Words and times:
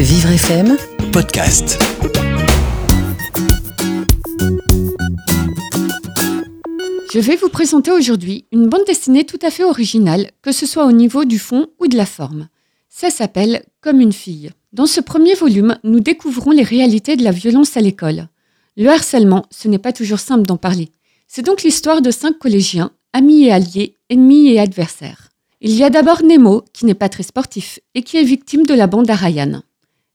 Vivre 0.00 0.30
FM 0.30 0.76
podcast. 1.12 1.76
Je 7.12 7.18
vais 7.18 7.34
vous 7.34 7.48
présenter 7.48 7.90
aujourd'hui 7.90 8.46
une 8.52 8.68
bande 8.68 8.84
dessinée 8.86 9.24
tout 9.24 9.40
à 9.42 9.50
fait 9.50 9.64
originale, 9.64 10.30
que 10.40 10.52
ce 10.52 10.66
soit 10.66 10.86
au 10.86 10.92
niveau 10.92 11.24
du 11.24 11.40
fond 11.40 11.66
ou 11.80 11.88
de 11.88 11.96
la 11.96 12.06
forme. 12.06 12.46
Ça 12.88 13.10
s'appelle 13.10 13.64
Comme 13.80 14.00
une 14.00 14.12
fille. 14.12 14.52
Dans 14.72 14.86
ce 14.86 15.00
premier 15.00 15.34
volume, 15.34 15.76
nous 15.82 15.98
découvrons 15.98 16.52
les 16.52 16.62
réalités 16.62 17.16
de 17.16 17.24
la 17.24 17.32
violence 17.32 17.76
à 17.76 17.80
l'école. 17.80 18.28
Le 18.76 18.90
harcèlement, 18.90 19.46
ce 19.50 19.66
n'est 19.66 19.78
pas 19.78 19.92
toujours 19.92 20.20
simple 20.20 20.46
d'en 20.46 20.58
parler. 20.58 20.92
C'est 21.26 21.44
donc 21.44 21.64
l'histoire 21.64 22.02
de 22.02 22.12
cinq 22.12 22.38
collégiens, 22.38 22.92
amis 23.12 23.46
et 23.46 23.52
alliés, 23.52 23.96
ennemis 24.10 24.52
et 24.52 24.60
adversaires. 24.60 25.30
Il 25.60 25.74
y 25.74 25.82
a 25.82 25.90
d'abord 25.90 26.22
Nemo, 26.22 26.62
qui 26.72 26.86
n'est 26.86 26.94
pas 26.94 27.08
très 27.08 27.24
sportif 27.24 27.80
et 27.96 28.02
qui 28.02 28.16
est 28.16 28.22
victime 28.22 28.64
de 28.64 28.74
la 28.74 28.86
bande 28.86 29.10
à 29.10 29.16
Ryan. 29.16 29.62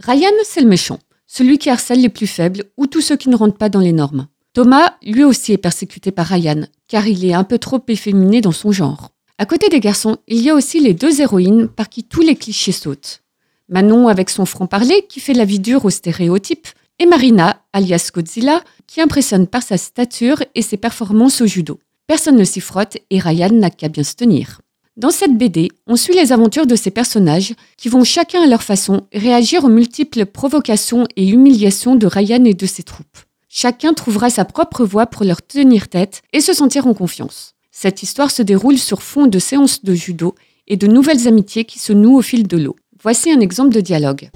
Ryan, 0.00 0.30
c'est 0.44 0.60
le 0.60 0.68
méchant, 0.68 1.00
celui 1.26 1.58
qui 1.58 1.70
harcèle 1.70 2.00
les 2.00 2.08
plus 2.08 2.28
faibles 2.28 2.64
ou 2.76 2.86
tous 2.86 3.00
ceux 3.00 3.16
qui 3.16 3.28
ne 3.28 3.36
rentrent 3.36 3.58
pas 3.58 3.68
dans 3.68 3.80
les 3.80 3.92
normes. 3.92 4.28
Thomas, 4.52 4.94
lui 5.02 5.24
aussi, 5.24 5.52
est 5.52 5.58
persécuté 5.58 6.12
par 6.12 6.26
Ryan, 6.26 6.66
car 6.86 7.06
il 7.08 7.24
est 7.24 7.34
un 7.34 7.44
peu 7.44 7.58
trop 7.58 7.80
efféminé 7.88 8.40
dans 8.40 8.52
son 8.52 8.70
genre. 8.70 9.10
À 9.38 9.46
côté 9.46 9.68
des 9.68 9.80
garçons, 9.80 10.18
il 10.28 10.40
y 10.40 10.50
a 10.50 10.54
aussi 10.54 10.80
les 10.80 10.94
deux 10.94 11.20
héroïnes 11.20 11.68
par 11.68 11.88
qui 11.88 12.04
tous 12.04 12.22
les 12.22 12.36
clichés 12.36 12.72
sautent. 12.72 13.22
Manon 13.68 14.08
avec 14.08 14.30
son 14.30 14.46
franc-parler 14.46 15.04
qui 15.08 15.20
fait 15.20 15.34
la 15.34 15.44
vie 15.44 15.60
dure 15.60 15.84
aux 15.84 15.90
stéréotypes, 15.90 16.68
et 17.00 17.06
Marina, 17.06 17.62
alias 17.72 18.10
Godzilla, 18.12 18.62
qui 18.86 19.00
impressionne 19.00 19.46
par 19.46 19.62
sa 19.62 19.78
stature 19.78 20.42
et 20.54 20.62
ses 20.62 20.76
performances 20.76 21.40
au 21.40 21.46
judo. 21.46 21.78
Personne 22.06 22.36
ne 22.36 22.44
s'y 22.44 22.60
frotte 22.60 22.98
et 23.10 23.18
Ryan 23.18 23.50
n'a 23.52 23.70
qu'à 23.70 23.88
bien 23.88 24.02
se 24.02 24.14
tenir. 24.14 24.60
Dans 24.98 25.12
cette 25.12 25.38
BD, 25.38 25.70
on 25.86 25.94
suit 25.94 26.16
les 26.16 26.32
aventures 26.32 26.66
de 26.66 26.74
ces 26.74 26.90
personnages 26.90 27.54
qui 27.76 27.88
vont 27.88 28.02
chacun 28.02 28.42
à 28.42 28.48
leur 28.48 28.64
façon 28.64 29.02
réagir 29.14 29.62
aux 29.62 29.68
multiples 29.68 30.26
provocations 30.26 31.06
et 31.14 31.28
humiliations 31.28 31.94
de 31.94 32.08
Ryan 32.08 32.44
et 32.44 32.54
de 32.54 32.66
ses 32.66 32.82
troupes. 32.82 33.06
Chacun 33.48 33.94
trouvera 33.94 34.28
sa 34.28 34.44
propre 34.44 34.84
voie 34.84 35.06
pour 35.06 35.24
leur 35.24 35.40
tenir 35.40 35.86
tête 35.86 36.22
et 36.32 36.40
se 36.40 36.52
sentir 36.52 36.88
en 36.88 36.94
confiance. 36.94 37.54
Cette 37.70 38.02
histoire 38.02 38.32
se 38.32 38.42
déroule 38.42 38.76
sur 38.76 39.02
fond 39.02 39.28
de 39.28 39.38
séances 39.38 39.84
de 39.84 39.94
judo 39.94 40.34
et 40.66 40.76
de 40.76 40.88
nouvelles 40.88 41.28
amitiés 41.28 41.64
qui 41.64 41.78
se 41.78 41.92
nouent 41.92 42.16
au 42.16 42.22
fil 42.22 42.48
de 42.48 42.56
l'eau. 42.56 42.74
Voici 43.00 43.30
un 43.30 43.38
exemple 43.38 43.72
de 43.72 43.80
dialogue. 43.80 44.30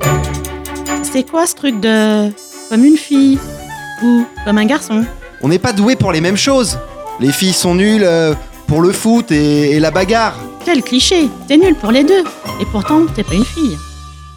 C'est 1.02 1.28
quoi 1.28 1.48
ce 1.48 1.56
truc 1.56 1.80
de 1.80 2.30
comme 2.68 2.84
une 2.84 2.96
fille 2.96 3.36
ou 4.04 4.22
comme 4.44 4.58
un 4.58 4.66
garçon? 4.66 5.04
On 5.40 5.48
n'est 5.48 5.58
pas 5.58 5.72
doué 5.72 5.96
pour 5.96 6.12
les 6.12 6.20
mêmes 6.20 6.36
choses. 6.36 6.78
Les 7.18 7.32
filles 7.32 7.52
sont 7.52 7.74
nulles 7.74 8.04
euh, 8.04 8.34
pour 8.68 8.80
le 8.80 8.92
foot 8.92 9.32
et, 9.32 9.72
et 9.72 9.80
la 9.80 9.90
bagarre. 9.90 10.38
Quel 10.64 10.82
cliché 10.82 11.28
T'es 11.48 11.56
nul 11.56 11.74
pour 11.74 11.90
les 11.90 12.04
deux. 12.04 12.22
Et 12.60 12.66
pourtant, 12.70 13.06
t'es 13.06 13.24
pas 13.24 13.34
une 13.34 13.44
fille. 13.44 13.76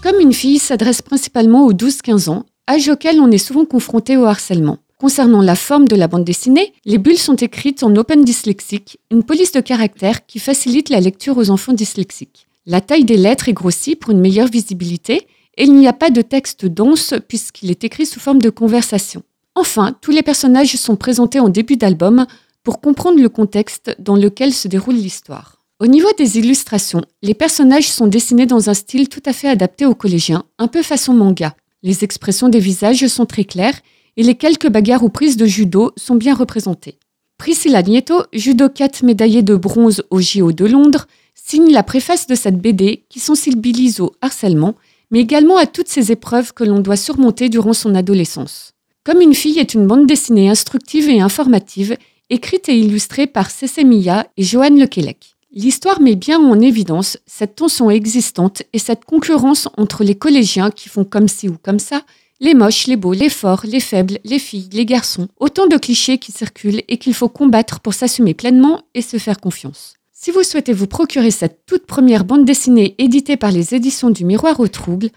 Comme 0.01 0.19
une 0.19 0.33
fille 0.33 0.57
s'adresse 0.57 1.03
principalement 1.03 1.65
aux 1.65 1.73
12-15 1.73 2.29
ans, 2.29 2.45
âge 2.67 2.89
auquel 2.89 3.19
on 3.19 3.29
est 3.29 3.37
souvent 3.37 3.65
confronté 3.65 4.17
au 4.17 4.25
harcèlement. 4.25 4.79
Concernant 4.97 5.41
la 5.41 5.55
forme 5.55 5.87
de 5.87 5.95
la 5.95 6.07
bande 6.07 6.23
dessinée, 6.23 6.73
les 6.85 6.97
bulles 6.97 7.19
sont 7.19 7.35
écrites 7.35 7.83
en 7.83 7.95
open 7.95 8.23
dyslexique, 8.23 8.99
une 9.11 9.23
police 9.23 9.51
de 9.51 9.59
caractère 9.59 10.25
qui 10.25 10.39
facilite 10.39 10.89
la 10.89 10.99
lecture 10.99 11.37
aux 11.37 11.51
enfants 11.51 11.73
dyslexiques. 11.73 12.47
La 12.65 12.81
taille 12.81 13.05
des 13.05 13.17
lettres 13.17 13.49
est 13.49 13.53
grossie 13.53 13.95
pour 13.95 14.11
une 14.11 14.21
meilleure 14.21 14.47
visibilité 14.47 15.27
et 15.57 15.63
il 15.63 15.75
n'y 15.75 15.87
a 15.87 15.93
pas 15.93 16.09
de 16.09 16.21
texte 16.21 16.65
dense 16.65 17.13
puisqu'il 17.27 17.69
est 17.69 17.83
écrit 17.83 18.07
sous 18.07 18.19
forme 18.19 18.41
de 18.41 18.49
conversation. 18.49 19.21
Enfin, 19.53 19.95
tous 20.01 20.11
les 20.11 20.23
personnages 20.23 20.75
sont 20.75 20.95
présentés 20.95 21.39
en 21.39 21.49
début 21.49 21.77
d'album 21.77 22.25
pour 22.63 22.81
comprendre 22.81 23.21
le 23.21 23.29
contexte 23.29 23.95
dans 23.99 24.15
lequel 24.15 24.53
se 24.53 24.67
déroule 24.67 24.95
l'histoire. 24.95 25.64
Au 25.86 25.88
niveau 25.88 26.09
des 26.17 26.39
illustrations, 26.39 27.03
les 27.22 27.36
personnages 27.36 27.91
sont 27.91 28.08
dessinés 28.08 28.47
dans 28.47 28.72
un 28.72 28.73
style 28.73 29.08
tout 29.08 29.22
à 29.23 29.33
fait 29.33 29.47
adapté 29.47 29.86
aux 29.86 29.94
collégiens, 29.94 30.44
un 30.58 30.67
peu 30.67 30.81
façon 30.81 31.14
manga. 31.14 31.55
Les 31.83 32.03
expressions 32.03 32.50
des 32.50 32.58
visages 32.58 33.05
sont 33.05 33.27
très 33.27 33.44
claires 33.44 33.80
et 34.17 34.23
les 34.23 34.33
quelques 34.33 34.67
bagarres 34.67 35.03
ou 35.03 35.09
prises 35.09 35.38
de 35.38 35.45
judo 35.45 35.92
sont 35.95 36.16
bien 36.16 36.33
représentées. 36.33 36.97
Priscilla 37.38 37.83
Nieto, 37.83 38.23
judokate 38.33 39.04
médaillée 39.04 39.43
de 39.43 39.55
bronze 39.55 40.02
au 40.09 40.21
JO 40.21 40.54
de 40.54 40.65
Londres, 40.65 41.05
signe 41.36 41.71
la 41.71 41.83
préface 41.83 42.26
de 42.26 42.33
cette 42.33 42.59
BD 42.59 43.04
qui 43.08 43.20
sensibilise 43.20 43.99
au 43.99 44.11
harcèlement, 44.21 44.73
mais 45.11 45.20
également 45.20 45.58
à 45.58 45.67
toutes 45.67 45.89
ces 45.89 46.11
épreuves 46.11 46.52
que 46.54 46.64
l'on 46.64 46.80
doit 46.80 46.98
surmonter 46.98 47.48
durant 47.48 47.73
son 47.73 47.93
adolescence. 47.93 48.73
Comme 49.04 49.21
une 49.21 49.36
fille 49.36 49.59
est 49.59 49.76
une 49.76 49.86
bande 49.86 50.08
dessinée 50.08 50.49
instructive 50.49 51.09
et 51.09 51.21
informative, 51.21 51.95
écrite 52.32 52.70
et 52.70 52.80
illustrée 52.80 53.27
par 53.27 53.52
Cécé 53.52 53.83
et 53.83 54.43
Joanne 54.43 54.80
Lequelec. 54.80 55.34
L'histoire 55.58 56.02
met 56.02 56.16
bien 56.16 56.38
en 56.38 56.60
évidence 56.60 57.17
cette 57.26 57.55
tension 57.55 57.89
existante 57.89 58.64
et 58.73 58.77
cette 58.77 59.05
concurrence 59.05 59.70
entre 59.77 60.04
les 60.04 60.16
collégiens 60.16 60.70
qui 60.70 60.89
font 60.89 61.05
comme 61.05 61.30
ci 61.30 61.48
ou 61.48 61.55
comme 61.64 61.80
ça, 61.80 62.02
les 62.42 62.54
moches, 62.54 62.88
les 62.88 62.98
beaux, 62.98 63.14
les 63.14 63.30
forts, 63.30 63.61
les 63.64 63.80
faibles, 63.80 64.20
les 64.26 64.39
filles, 64.39 64.67
les 64.73 64.86
garçons, 64.86 65.30
autant 65.39 65.67
de 65.67 65.77
clichés 65.77 66.17
qui 66.17 66.33
circulent 66.33 66.82
et 66.89 66.98
qu'il 66.98 67.14
faut 67.14 67.30
combattre 67.30 67.80
pour 67.80 67.94
s'assumer 67.94 68.33
pleinement 68.33 68.82
et 68.95 69.02
se 69.02 69.15
faire 69.15 69.39
confiance. 69.39 69.94
Si 70.11 70.30
vous 70.30 70.44
souhaitez 70.44 70.73
vous 70.73 70.88
procurer 70.88 71.32
cette 71.32 71.65
toute 71.65 71.86
première 71.86 72.26
bande 72.26 72.44
dessinée 72.44 72.94
éditée 72.98 73.38
par 73.38 73.52
les 73.52 73.73
éditions 73.73 74.10
du 74.10 74.26
Miroir 74.26 74.60
au 74.60 74.67
Trouble, 74.67 75.08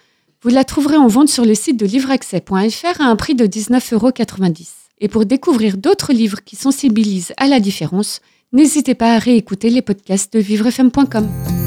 vous 0.42 0.50
la 0.50 0.62
trouverez 0.62 0.98
en 0.98 1.08
vente 1.08 1.30
sur 1.30 1.44
le 1.44 1.56
site 1.56 1.80
de 1.80 1.86
livreaccès.fr 1.86 3.00
à 3.00 3.06
un 3.06 3.16
prix 3.16 3.34
de 3.34 3.46
19,90 3.46 3.94
euros. 3.94 4.12
Et 5.00 5.08
pour 5.08 5.26
découvrir 5.26 5.76
d'autres 5.76 6.12
livres 6.12 6.44
qui 6.44 6.54
sensibilisent 6.54 7.32
à 7.38 7.48
la 7.48 7.58
différence, 7.58 8.20
n'hésitez 8.52 8.94
pas 8.94 9.14
à 9.14 9.18
réécouter 9.18 9.70
les 9.70 9.82
podcasts 9.82 10.32
de 10.32 10.40
vivrefm.com. 10.40 11.57